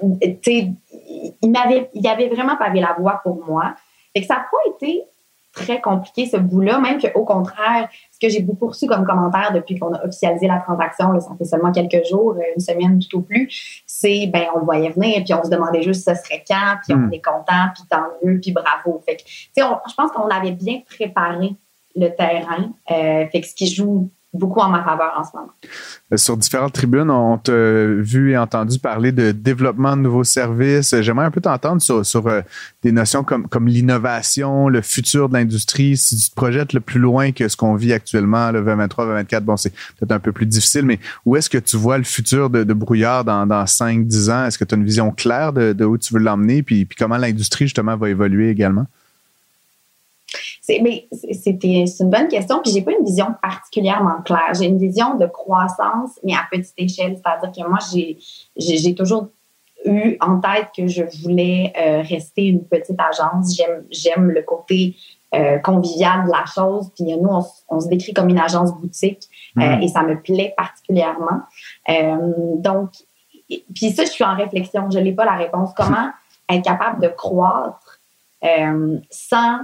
il 0.00 1.50
m'avait, 1.50 1.90
il 1.94 2.06
avait 2.06 2.28
vraiment 2.28 2.56
pavé 2.56 2.80
la 2.80 2.94
voie 2.98 3.20
pour 3.22 3.44
moi. 3.44 3.74
et 4.14 4.20
que 4.20 4.26
ça 4.26 4.34
n'a 4.34 4.46
pas 4.50 4.70
été 4.76 5.04
très 5.52 5.80
compliqué 5.80 6.26
ce 6.26 6.36
bout-là, 6.36 6.78
même 6.80 6.98
qu'au 6.98 7.24
contraire, 7.24 7.88
ce 8.10 8.18
que 8.18 8.32
j'ai 8.32 8.40
beaucoup 8.40 8.68
reçu 8.68 8.86
comme 8.86 9.04
commentaire 9.04 9.52
depuis 9.52 9.78
qu'on 9.78 9.92
a 9.92 10.04
officialisé 10.04 10.46
la 10.46 10.58
transaction, 10.58 11.18
ça 11.20 11.30
fait 11.36 11.44
seulement 11.44 11.72
quelques 11.72 12.06
jours, 12.06 12.36
une 12.54 12.60
semaine 12.60 12.98
tout 12.98 13.18
au 13.18 13.20
plus, 13.20 13.82
c'est 13.86 14.26
ben 14.28 14.46
on 14.54 14.60
le 14.60 14.64
voyait 14.64 14.90
venir, 14.90 15.22
puis 15.24 15.34
on 15.34 15.44
se 15.44 15.50
demandait 15.50 15.82
juste 15.82 16.04
ce 16.04 16.14
serait 16.14 16.42
quand, 16.48 16.76
puis 16.84 16.94
on 16.94 17.08
hmm. 17.08 17.12
est 17.12 17.22
content, 17.24 17.68
puis 17.74 17.84
tant 17.88 18.04
mieux, 18.22 18.40
puis 18.40 18.52
bravo. 18.52 19.02
Fait 19.04 19.16
que, 19.16 19.22
je 19.26 19.94
pense 19.94 20.10
qu'on 20.12 20.28
avait 20.28 20.52
bien 20.52 20.80
préparé 20.88 21.54
le 21.94 22.08
terrain. 22.08 22.72
Euh, 22.90 23.26
fait 23.28 23.40
que 23.42 23.46
ce 23.46 23.54
qui 23.54 23.66
joue 23.66 24.10
beaucoup 24.34 24.60
en 24.60 24.70
ma 24.70 24.82
faveur 24.82 25.12
en 25.16 25.24
ce 25.24 25.30
moment. 25.34 25.50
Euh, 26.12 26.16
sur 26.16 26.36
différentes 26.36 26.72
tribunes, 26.72 27.10
on 27.10 27.36
t'a 27.36 27.52
vu 27.52 28.32
et 28.32 28.38
entendu 28.38 28.78
parler 28.78 29.12
de 29.12 29.30
développement 29.32 29.96
de 29.96 30.02
nouveaux 30.02 30.24
services. 30.24 30.94
J'aimerais 31.00 31.26
un 31.26 31.30
peu 31.30 31.40
t'entendre 31.40 31.82
sur, 31.82 32.04
sur 32.04 32.26
euh, 32.26 32.40
des 32.82 32.92
notions 32.92 33.24
comme, 33.24 33.46
comme 33.48 33.68
l'innovation, 33.68 34.68
le 34.68 34.80
futur 34.80 35.28
de 35.28 35.34
l'industrie. 35.34 35.96
Si 35.96 36.16
tu 36.16 36.30
te 36.30 36.34
projettes 36.34 36.72
le 36.72 36.80
plus 36.80 37.00
loin 37.00 37.32
que 37.32 37.46
ce 37.46 37.56
qu'on 37.56 37.74
vit 37.74 37.92
actuellement, 37.92 38.50
le 38.50 38.60
2023, 38.60 39.04
2024, 39.04 39.44
bon, 39.44 39.56
c'est 39.56 39.70
peut-être 39.98 40.12
un 40.12 40.20
peu 40.20 40.32
plus 40.32 40.46
difficile, 40.46 40.86
mais 40.86 40.98
où 41.26 41.36
est-ce 41.36 41.50
que 41.50 41.58
tu 41.58 41.76
vois 41.76 41.98
le 41.98 42.04
futur 42.04 42.48
de, 42.48 42.64
de 42.64 42.72
Brouillard 42.72 43.24
dans, 43.24 43.46
dans 43.46 43.66
5, 43.66 44.06
10 44.06 44.30
ans? 44.30 44.46
Est-ce 44.46 44.58
que 44.58 44.64
tu 44.64 44.74
as 44.74 44.78
une 44.78 44.84
vision 44.84 45.10
claire 45.10 45.52
de, 45.52 45.74
de 45.74 45.84
où 45.84 45.98
tu 45.98 46.14
veux 46.14 46.20
l'emmener, 46.20 46.62
puis, 46.62 46.86
puis 46.86 46.96
comment 46.96 47.18
l'industrie, 47.18 47.66
justement, 47.66 47.96
va 47.96 48.08
évoluer 48.08 48.48
également? 48.48 48.86
C'est, 50.64 50.78
mais 50.80 51.08
c'était, 51.10 51.86
c'est 51.86 52.04
une 52.04 52.10
bonne 52.10 52.28
question. 52.28 52.60
Puis 52.62 52.70
j'ai 52.72 52.82
pas 52.82 52.92
une 52.92 53.04
vision 53.04 53.34
particulièrement 53.42 54.22
claire. 54.24 54.54
J'ai 54.54 54.66
une 54.66 54.78
vision 54.78 55.16
de 55.16 55.26
croissance, 55.26 56.20
mais 56.22 56.34
à 56.34 56.46
petite 56.52 56.74
échelle. 56.78 57.16
C'est-à-dire 57.16 57.50
que 57.50 57.68
moi, 57.68 57.80
j'ai, 57.92 58.16
j'ai, 58.56 58.94
toujours 58.94 59.26
eu 59.84 60.16
en 60.20 60.38
tête 60.38 60.68
que 60.76 60.86
je 60.86 61.02
voulais 61.20 61.72
euh, 61.76 62.02
rester 62.02 62.46
une 62.46 62.64
petite 62.64 62.96
agence. 63.00 63.56
J'aime, 63.56 63.82
j'aime 63.90 64.30
le 64.30 64.40
côté 64.42 64.94
euh, 65.34 65.58
convivial 65.58 66.26
de 66.26 66.30
la 66.30 66.44
chose. 66.46 66.92
Puis 66.94 67.12
nous, 67.16 67.42
on, 67.68 67.80
se 67.80 67.88
décrit 67.88 68.14
comme 68.14 68.28
une 68.28 68.38
agence 68.38 68.72
boutique 68.72 69.28
euh, 69.58 69.62
mm-hmm. 69.62 69.82
et 69.82 69.88
ça 69.88 70.04
me 70.04 70.22
plaît 70.22 70.54
particulièrement. 70.56 71.40
donc, 71.88 72.90
puis 73.48 73.90
ça, 73.90 74.04
je 74.04 74.10
suis 74.10 74.24
en 74.24 74.36
réflexion. 74.36 74.88
Je 74.92 75.00
n'ai 75.00 75.12
pas 75.12 75.24
la 75.24 75.34
réponse. 75.34 75.70
Comment 75.76 76.10
être 76.48 76.62
capable 76.62 77.02
de 77.02 77.08
croître 77.08 77.98
sans 79.10 79.58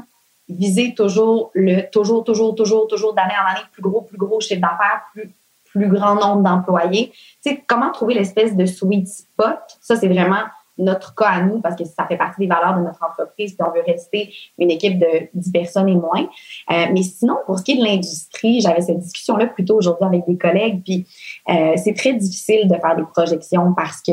viser 0.49 0.95
toujours 0.95 1.51
le 1.55 1.83
toujours, 1.91 2.25
toujours, 2.25 2.55
toujours, 2.55 2.87
toujours 2.87 3.15
d'année 3.15 3.35
en 3.35 3.51
année 3.51 3.67
plus 3.73 3.83
gros, 3.83 4.03
plus 4.03 4.19
gros 4.19 4.41
chiffre 4.41 4.61
d'affaires, 4.61 5.03
plus, 5.13 5.35
plus 5.67 5.89
grand 5.89 6.15
nombre 6.15 6.43
d'employés. 6.43 7.13
Tu 7.43 7.51
sais, 7.51 7.65
comment 7.67 7.91
trouver 7.93 8.15
l'espèce 8.15 8.57
de 8.57 8.67
sweet 8.67 9.09
spot? 9.09 9.59
Ça, 9.81 9.97
c'est 9.97 10.09
vraiment 10.09 10.45
notre 10.79 11.15
cas 11.15 11.27
à 11.27 11.43
nous 11.43 11.61
parce 11.61 11.77
que 11.77 11.85
ça 11.85 12.07
fait 12.07 12.17
partie 12.17 12.41
des 12.41 12.47
valeurs 12.47 12.77
de 12.77 12.83
notre 12.83 13.03
entreprise 13.03 13.55
puis 13.55 13.69
on 13.69 13.73
veut 13.73 13.83
rester 13.85 14.33
une 14.59 14.71
équipe 14.71 14.99
de 14.99 15.29
10 15.35 15.51
personnes 15.51 15.89
et 15.89 15.95
moins. 15.95 16.29
Euh, 16.71 16.87
mais 16.93 17.03
sinon, 17.03 17.37
pour 17.47 17.59
ce 17.59 17.65
qui 17.65 17.73
est 17.73 17.79
de 17.79 17.85
l'industrie, 17.85 18.61
j'avais 18.61 18.81
cette 18.81 19.01
discussion-là 19.01 19.47
plutôt 19.47 19.77
aujourd'hui 19.77 20.07
avec 20.07 20.27
des 20.27 20.39
collègues 20.39 20.83
puis 20.85 21.07
euh, 21.49 21.73
c'est 21.77 21.95
très 21.95 22.15
difficile 22.15 22.69
de 22.69 22.75
faire 22.75 22.97
des 22.97 23.03
projections 23.03 23.75
parce 23.75 24.01
que 24.01 24.13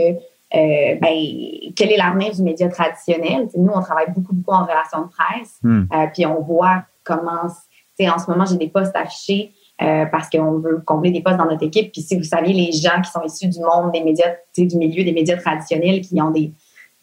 euh, 0.55 0.95
ben, 1.01 1.13
quel 1.75 1.91
est 1.91 1.97
l'avenir 1.97 2.33
du 2.33 2.41
média 2.41 2.69
traditionnel? 2.69 3.47
nous, 3.57 3.71
on 3.73 3.81
travaille 3.81 4.11
beaucoup, 4.11 4.33
beaucoup 4.33 4.55
en 4.55 4.63
relation 4.63 5.01
de 5.01 5.07
presse, 5.07 5.59
hmm. 5.63 5.83
euh, 5.93 6.07
puis 6.13 6.25
on 6.25 6.41
voit 6.41 6.83
comment, 7.03 7.43
en 7.43 8.19
ce 8.19 8.31
moment, 8.31 8.45
j'ai 8.45 8.57
des 8.57 8.69
postes 8.69 8.95
affichés 8.95 9.51
euh, 9.81 10.05
parce 10.05 10.29
qu'on 10.29 10.59
veut 10.59 10.81
combler 10.85 11.11
des 11.11 11.21
postes 11.21 11.37
dans 11.37 11.45
notre 11.45 11.63
équipe. 11.63 11.91
Puis 11.91 12.01
si 12.01 12.15
vous 12.17 12.23
saviez, 12.23 12.53
les 12.53 12.71
gens 12.71 13.01
qui 13.01 13.11
sont 13.11 13.21
issus 13.23 13.47
du 13.47 13.59
monde 13.59 13.91
des 13.91 14.03
médias, 14.03 14.33
du 14.57 14.77
milieu 14.77 15.03
des 15.03 15.11
médias 15.11 15.37
traditionnels, 15.37 16.01
qui 16.01 16.21
ont 16.21 16.31
des, 16.31 16.53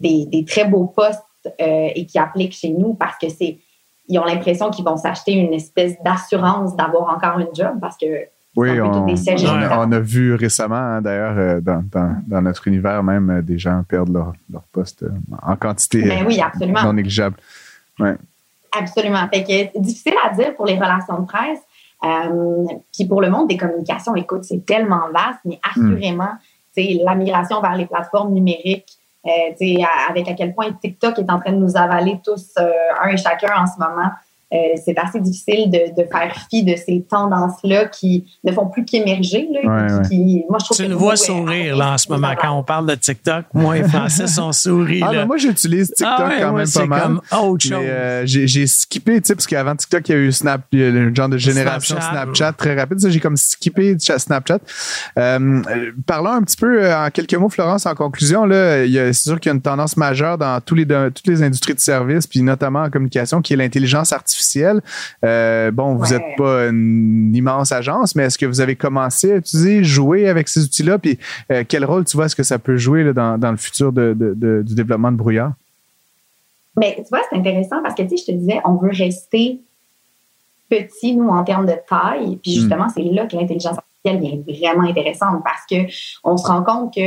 des, 0.00 0.44
très 0.44 0.64
beaux 0.64 0.86
postes 0.86 1.22
et 1.58 2.06
qui 2.06 2.18
appliquent 2.18 2.54
chez 2.54 2.70
nous 2.70 2.94
parce 2.94 3.18
que 3.18 3.28
c'est 3.28 3.58
ils 4.08 4.18
ont 4.18 4.24
l'impression 4.24 4.70
qu'ils 4.70 4.84
vont 4.84 4.96
s'acheter 4.96 5.32
une 5.32 5.52
espèce 5.52 5.94
d'assurance 6.02 6.76
d'avoir 6.76 7.14
encore 7.14 7.38
une 7.38 7.54
job 7.54 7.78
parce 7.80 7.96
que 7.96 8.06
oui, 8.54 8.78
on, 8.80 9.92
a, 9.92 10.00
vu 10.00 10.34
récemment, 10.34 10.74
hein, 10.74 11.00
d'ailleurs, 11.00 11.38
euh, 11.38 11.60
dans, 11.62 12.42
notre 12.42 12.68
univers 12.68 13.02
même, 13.02 13.30
euh, 13.30 13.42
des 13.42 13.58
gens 13.58 13.82
perdent 13.88 14.12
leur, 14.12 14.62
poste 14.72 15.04
euh, 15.04 15.10
en 15.40 15.56
quantité 15.56 16.02
ben 16.02 16.26
oui, 16.26 16.38
non 16.84 16.92
négligeable. 16.92 17.36
Ouais. 17.98 18.14
Absolument. 18.78 19.26
Fait 19.32 19.42
que 19.42 19.78
difficile 19.78 20.14
à 20.22 20.34
dire 20.34 20.54
pour 20.54 20.66
les 20.66 20.74
relations 20.74 21.20
de 21.20 21.26
presse. 21.26 21.60
puis 22.92 23.06
pour 23.06 23.22
le 23.22 23.30
monde 23.30 23.48
des 23.48 23.56
communications, 23.56 24.14
écoute, 24.16 24.44
c'est 24.44 24.66
tellement 24.66 25.08
vaste, 25.12 25.40
mais 25.46 25.58
hmm. 25.76 25.86
assurément, 25.86 26.32
c'est 26.74 27.00
la 27.02 27.14
migration 27.14 27.60
vers 27.62 27.74
les 27.74 27.86
plateformes 27.86 28.34
numériques, 28.34 28.98
avec 30.08 30.28
à 30.28 30.34
quel 30.34 30.54
point 30.54 30.70
TikTok 30.72 31.18
est 31.18 31.30
en 31.30 31.40
train 31.40 31.52
de 31.52 31.58
nous 31.58 31.76
avaler 31.76 32.18
tous 32.22 32.52
un 32.58 33.08
et 33.08 33.16
chacun 33.16 33.62
en 33.62 33.66
ce 33.66 33.78
moment. 33.78 34.10
Euh, 34.52 34.56
c'est 34.84 34.98
assez 34.98 35.18
difficile 35.18 35.70
de, 35.70 36.02
de, 36.02 36.06
faire 36.08 36.34
fi 36.50 36.62
de 36.62 36.76
ces 36.76 37.02
tendances-là 37.08 37.86
qui 37.86 38.26
ne 38.44 38.52
font 38.52 38.66
plus 38.66 38.84
qu'émerger. 38.84 39.48
Ouais, 39.50 39.64
moi, 39.64 40.58
je 40.60 40.64
trouve 40.64 40.76
tu 40.76 40.86
le 40.86 40.94
vois 40.94 41.16
sourire 41.16 41.74
là, 41.74 41.92
en 41.92 41.98
ce 41.98 42.10
moment 42.10 42.34
quand 42.38 42.52
on 42.58 42.62
parle 42.62 42.86
de 42.86 42.94
TikTok. 42.94 43.46
Moi, 43.54 43.76
les 43.76 43.84
Français 43.88 44.26
sont 44.26 44.52
souris. 44.52 45.02
Ah, 45.02 45.24
moi, 45.24 45.38
j'utilise 45.38 45.88
TikTok 45.88 46.18
ah 46.18 46.36
quand 46.38 46.52
même 46.52 46.68
pas 46.68 46.86
mal. 46.86 47.12
autre 47.42 47.64
chose. 47.64 47.78
Euh, 47.82 48.22
j'ai 48.26 48.66
skippé, 48.66 49.22
tu 49.22 49.28
sais, 49.28 49.34
parce 49.34 49.46
qu'avant 49.46 49.74
TikTok, 49.74 50.06
il 50.10 50.12
y 50.12 50.14
a 50.14 50.18
eu 50.18 50.32
Snap, 50.32 50.62
il 50.72 50.80
y 50.80 50.84
a 50.84 50.90
le 50.90 51.14
genre 51.14 51.30
de 51.30 51.38
génération 51.38 51.96
Snapchat, 51.98 52.52
très 52.52 52.74
rapide. 52.78 53.00
Ça, 53.00 53.08
j'ai 53.08 53.20
comme 53.20 53.38
skippé 53.38 53.96
Snapchat. 53.98 54.58
Euh, 55.18 55.62
parlons 56.06 56.32
un 56.32 56.42
petit 56.42 56.58
peu 56.58 56.84
euh, 56.84 57.06
en 57.06 57.10
quelques 57.10 57.34
mots, 57.34 57.48
Florence, 57.48 57.86
en 57.86 57.94
conclusion. 57.94 58.44
Là, 58.44 58.84
c'est 58.86 59.14
sûr 59.14 59.40
qu'il 59.40 59.48
y 59.48 59.52
a 59.52 59.54
une 59.54 59.62
tendance 59.62 59.96
majeure 59.96 60.36
dans 60.36 60.60
tous 60.60 60.74
les, 60.74 60.86
toutes 60.86 61.26
les 61.26 61.42
industries 61.42 61.74
de 61.74 61.80
services, 61.80 62.26
puis 62.26 62.42
notamment 62.42 62.82
en 62.82 62.90
communication, 62.90 63.40
qui 63.40 63.54
est 63.54 63.56
l'intelligence 63.56 64.12
artificielle 64.12 64.41
euh, 65.24 65.70
bon, 65.70 65.94
vous 65.94 66.12
n'êtes 66.12 66.36
pas 66.36 66.66
une 66.68 67.34
immense 67.34 67.72
agence, 67.72 68.14
mais 68.14 68.24
est-ce 68.24 68.38
que 68.38 68.46
vous 68.46 68.60
avez 68.60 68.76
commencé 68.76 69.32
à 69.32 69.36
utiliser, 69.36 69.84
jouer 69.84 70.28
avec 70.28 70.48
ces 70.48 70.64
outils-là? 70.64 70.98
Puis 70.98 71.18
euh, 71.50 71.64
quel 71.66 71.84
rôle 71.84 72.04
tu 72.04 72.16
vois 72.16 72.26
est-ce 72.26 72.36
que 72.36 72.42
ça 72.42 72.58
peut 72.58 72.76
jouer 72.76 73.12
dans, 73.12 73.38
le 73.50 73.56
futur 73.56 73.92
du 73.92 74.74
développement 74.74 75.12
de 75.12 75.16
brouillard? 75.16 75.52
Mais 76.76 76.94
tu 76.96 77.08
vois, 77.10 77.20
c'est 77.30 77.36
intéressant 77.36 77.82
parce 77.82 77.94
que, 77.94 78.02
tu 78.02 78.16
sais, 78.16 78.24
je 78.26 78.32
te 78.32 78.38
disais, 78.38 78.60
on 78.64 78.76
veut 78.76 78.90
rester 78.92 79.60
petit, 80.70 81.14
nous, 81.14 81.28
en 81.28 81.44
termes 81.44 81.66
de 81.66 81.74
taille. 81.88 82.38
Puis 82.42 82.52
justement, 82.52 82.86
hmm. 82.86 82.92
c'est 82.94 83.02
là 83.02 83.26
que 83.26 83.36
l'intelligence 83.36 83.76
artificielle 83.76 84.42
est 84.46 84.60
vraiment 84.60 84.88
intéressante 84.88 85.42
parce 85.44 85.66
qu'on 85.68 86.36
se 86.36 86.46
rend 86.46 86.62
compte 86.62 86.94
que 86.94 87.00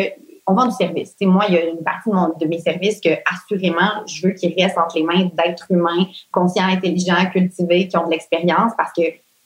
on 0.47 0.53
vend 0.53 0.65
du 0.65 0.75
service. 0.75 1.15
moi, 1.21 1.45
il 1.47 1.55
y 1.55 1.57
a 1.57 1.65
une 1.65 1.83
partie 1.83 2.09
de, 2.09 2.45
mes 2.45 2.59
services 2.59 3.01
que, 3.01 3.09
assurément, 3.31 4.05
je 4.05 4.27
veux 4.27 4.33
qu'ils 4.33 4.53
restent 4.61 4.77
entre 4.77 4.97
les 4.97 5.03
mains 5.03 5.29
d'êtres 5.33 5.65
humains 5.69 6.05
conscients, 6.31 6.67
intelligents, 6.67 7.25
cultivés, 7.31 7.87
qui 7.87 7.97
ont 7.97 8.05
de 8.05 8.11
l'expérience 8.11 8.73
parce 8.77 8.91
que 8.93 9.03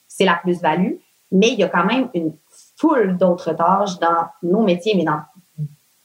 c'est 0.08 0.26
la 0.26 0.36
plus-value. 0.36 0.96
Mais 1.32 1.50
il 1.50 1.60
y 1.60 1.64
a 1.64 1.70
quand 1.70 1.86
même 1.86 2.10
une 2.14 2.34
foule 2.76 3.18
d'autres 3.18 3.54
tâches 3.54 3.98
dans 4.00 4.28
nos 4.44 4.62
métiers, 4.62 4.94
mais 4.96 5.04
dans 5.04 5.22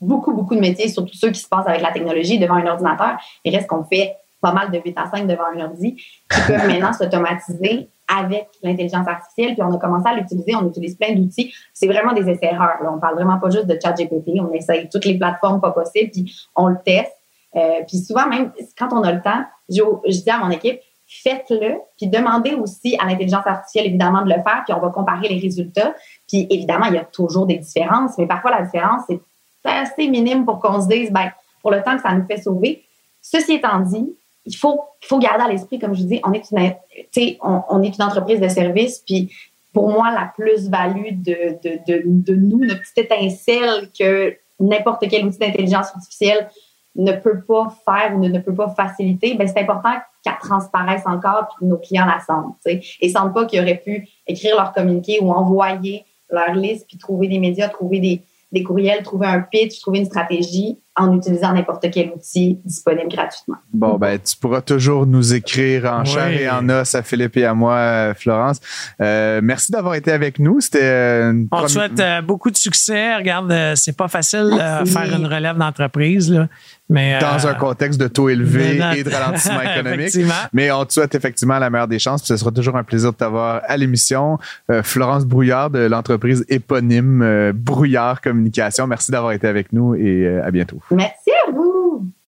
beaucoup, 0.01 0.33
beaucoup 0.33 0.55
de 0.55 0.61
métiers, 0.61 0.89
surtout 0.89 1.15
ceux 1.15 1.31
qui 1.31 1.41
se 1.41 1.49
passent 1.49 1.67
avec 1.67 1.81
la 1.81 1.91
technologie 1.91 2.39
devant 2.39 2.55
un 2.55 2.67
ordinateur. 2.67 3.17
Il 3.45 3.55
reste 3.55 3.67
qu'on 3.67 3.85
fait 3.85 4.17
pas 4.41 4.53
mal 4.53 4.71
de 4.71 4.79
8 4.79 4.99
à 4.99 5.11
5 5.11 5.27
devant 5.27 5.47
un 5.57 5.65
ordi 5.65 5.97
qui 5.97 6.41
peuvent 6.47 6.67
maintenant 6.69 6.93
s'automatiser 6.93 7.89
avec 8.09 8.49
l'intelligence 8.63 9.07
artificielle, 9.07 9.55
puis 9.55 9.63
on 9.63 9.75
a 9.75 9.79
commencé 9.79 10.09
à 10.09 10.15
l'utiliser, 10.15 10.55
on 10.55 10.69
utilise 10.69 10.97
plein 10.97 11.15
d'outils. 11.15 11.55
C'est 11.73 11.87
vraiment 11.87 12.13
des 12.13 12.29
essais-erreurs. 12.29 12.79
On 12.83 12.99
parle 12.99 13.15
vraiment 13.15 13.39
pas 13.39 13.51
juste 13.51 13.67
de 13.67 13.79
ChatGPT, 13.83 14.41
on 14.41 14.53
essaye 14.53 14.89
toutes 14.89 15.05
les 15.05 15.19
plateformes 15.19 15.61
pas 15.61 15.71
possibles, 15.71 16.11
puis 16.11 16.35
on 16.55 16.69
le 16.69 16.77
teste. 16.85 17.13
Euh, 17.57 17.83
puis 17.87 17.99
souvent, 17.99 18.27
même 18.29 18.53
quand 18.79 18.93
on 18.93 19.03
a 19.03 19.13
le 19.13 19.23
temps, 19.23 19.45
je, 19.69 19.83
dis 20.11 20.31
à 20.31 20.39
mon 20.39 20.51
équipe, 20.51 20.81
faites-le, 21.07 21.79
puis 21.97 22.09
demandez 22.09 22.55
aussi 22.55 22.97
à 22.99 23.07
l'intelligence 23.07 23.47
artificielle, 23.47 23.87
évidemment, 23.87 24.23
de 24.23 24.29
le 24.29 24.43
faire, 24.43 24.63
puis 24.67 24.75
on 24.75 24.81
va 24.81 24.91
comparer 24.91 25.29
les 25.29 25.39
résultats. 25.39 25.95
Puis 26.29 26.47
évidemment, 26.51 26.87
il 26.87 26.95
y 26.95 26.99
a 26.99 27.05
toujours 27.05 27.47
des 27.47 27.59
différences, 27.59 28.19
mais 28.19 28.27
parfois 28.27 28.51
la 28.51 28.63
différence, 28.63 29.03
c'est 29.09 29.21
assez 29.65 30.09
minime 30.09 30.45
pour 30.45 30.59
qu'on 30.59 30.81
se 30.81 30.89
dise, 30.89 31.11
ben, 31.11 31.31
pour 31.63 31.71
le 31.71 31.83
temps 31.83 31.97
que 31.97 32.03
ça 32.03 32.13
nous 32.13 32.27
fait 32.27 32.37
sauver. 32.37 32.85
Ceci 33.23 33.55
étant 33.55 33.81
dit, 33.81 34.15
il 34.47 34.57
faut, 34.57 34.83
faut 35.01 35.19
garder 35.19 35.45
à 35.45 35.49
l'esprit, 35.49 35.79
comme 35.79 35.95
je 35.95 36.03
dis, 36.03 36.21
on 36.25 36.33
est 36.33 36.51
une, 36.51 37.37
on, 37.43 37.63
on 37.69 37.83
est 37.83 37.97
une 37.97 38.03
entreprise 38.03 38.41
de 38.41 38.49
service, 38.49 38.99
puis 38.99 39.33
pour 39.73 39.89
moi, 39.89 40.13
la 40.13 40.31
plus-value 40.35 41.13
de, 41.13 41.59
de, 41.63 41.79
de, 41.87 42.03
de, 42.05 42.35
nous, 42.35 42.65
notre 42.65 42.81
petite 42.81 43.11
étincelle 43.11 43.91
que 43.99 44.37
n'importe 44.61 45.09
quel 45.09 45.27
outil 45.27 45.39
d'intelligence 45.39 45.89
artificielle 45.95 46.49
ne 46.95 47.13
peut 47.13 47.43
pas 47.43 47.75
faire 47.85 48.15
ou 48.15 48.21
ne, 48.21 48.39
peut 48.39 48.55
pas 48.55 48.69
faciliter, 48.69 49.35
ben 49.35 49.49
c'est 49.49 49.59
important 49.59 49.95
qu'elle 50.23 50.39
transparaisse 50.41 51.03
encore 51.07 51.49
puis 51.49 51.57
que 51.61 51.65
nos 51.65 51.79
clients 51.79 52.07
la 52.07 52.21
sentent. 52.21 52.57
sais 52.61 52.81
Et 53.01 53.09
sentent 53.09 53.35
pas 53.35 53.47
qu'ils 53.47 53.61
auraient 53.61 53.83
pu 53.85 54.09
écrire 54.29 54.55
leur 54.55 54.73
communiqué 54.73 55.19
ou 55.21 55.33
envoyer 55.33 56.05
leur 56.31 56.55
liste 56.55 56.87
puis 56.87 56.97
trouver 56.97 57.27
des 57.27 57.41
médias, 57.41 57.69
trouver 57.69 57.99
des, 57.99 58.23
des 58.53 58.63
courriels, 58.63 59.03
trouver 59.03 59.27
un 59.27 59.41
pitch, 59.41 59.81
trouver 59.81 59.99
une 59.99 60.07
stratégie 60.07 60.79
en 60.97 61.17
utilisant 61.17 61.53
n'importe 61.53 61.87
quel 61.93 62.11
outil 62.11 62.61
disponible 62.65 63.09
gratuitement. 63.09 63.57
Bon, 63.73 63.97
ben, 63.97 64.19
tu 64.19 64.37
pourras 64.37 64.61
toujours 64.61 65.07
nous 65.07 65.35
écrire 65.35 65.87
en 65.87 66.05
chair 66.05 66.29
et 66.29 66.49
en 66.49 66.69
os 66.69 66.95
à 66.95 67.03
Philippe 67.03 67.37
et 67.37 67.45
à 67.45 67.53
moi, 67.53 67.75
euh, 67.75 68.15
Florence. 68.15 68.61
Euh, 69.01 69.41
merci 69.43 69.73
d'avoir 69.73 69.97
été 69.97 70.13
avec 70.13 70.39
nous. 70.39 70.61
C'était 70.61 70.83
euh, 70.83 71.45
On 71.51 71.63
te 71.63 71.69
souhaite 71.69 72.03
beaucoup 72.25 72.51
de 72.51 72.57
succès. 72.57 73.17
Regarde, 73.17 73.53
c'est 73.75 73.97
pas 73.97 74.07
facile 74.07 74.51
de 74.51 74.89
faire 74.89 75.13
une 75.13 75.27
relève 75.27 75.57
d'entreprise, 75.57 76.31
là. 76.31 76.47
Mais, 76.91 77.19
dans 77.19 77.47
un 77.47 77.55
contexte 77.55 77.99
de 77.99 78.09
taux 78.09 78.29
élevé 78.29 78.79
et 78.95 79.03
de 79.03 79.11
ralentissement 79.11 79.63
économique. 79.75 80.15
Mais 80.53 80.71
on 80.71 80.85
te 80.85 80.93
souhaite 80.93 81.15
effectivement 81.15 81.59
la 81.59 81.71
meilleure 81.71 81.89
des 81.89 81.99
chances. 81.99 82.21
Puis 82.21 82.29
ce 82.29 82.37
sera 82.37 82.51
toujours 82.51 82.77
un 82.77 82.85
plaisir 82.85 83.11
de 83.11 83.17
t'avoir 83.17 83.63
à 83.67 83.77
l'émission. 83.79 84.39
Florence 84.83 85.25
Brouillard 85.25 85.71
de 85.71 85.79
l'entreprise 85.79 86.45
éponyme 86.51 87.53
Brouillard 87.55 88.21
Communication. 88.21 88.87
Merci 88.87 89.11
d'avoir 89.13 89.33
été 89.33 89.49
avec 89.49 89.73
nous 89.73 89.95
et 89.95 90.29
à 90.45 90.51
bientôt. 90.51 90.79
Merci 90.91 91.31
à 91.47 91.50
vous. 91.50 91.74